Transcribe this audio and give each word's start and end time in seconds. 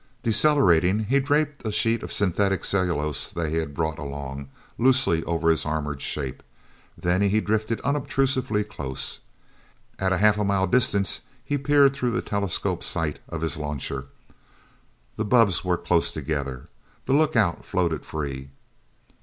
Decelerating, 0.23 1.01
he 1.03 1.19
draped 1.19 1.63
a 1.63 1.71
sheet 1.71 2.01
of 2.01 2.11
synthetic 2.11 2.65
cellulose 2.65 3.29
that 3.29 3.49
he'd 3.51 3.75
brought 3.75 3.99
along, 3.99 4.49
loosely 4.79 5.23
over 5.25 5.51
his 5.51 5.63
armored 5.63 6.01
shape. 6.01 6.41
Then 6.97 7.21
he 7.21 7.39
drifted 7.39 7.79
unobtrusively 7.81 8.63
close. 8.63 9.19
At 9.99 10.11
a 10.11 10.17
half 10.17 10.39
mile 10.39 10.65
distance, 10.65 11.21
he 11.45 11.59
peered 11.59 11.93
through 11.93 12.09
the 12.13 12.23
telescope 12.23 12.83
sight 12.83 13.19
of 13.29 13.41
his 13.41 13.57
launcher. 13.57 14.07
The 15.17 15.25
bubbs 15.25 15.63
were 15.63 15.77
close 15.77 16.11
together. 16.11 16.67
The 17.05 17.13
lookout 17.13 17.63
floated 17.63 18.03
free. 18.03 18.49